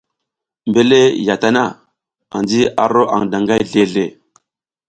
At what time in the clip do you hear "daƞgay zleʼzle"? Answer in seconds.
3.31-4.05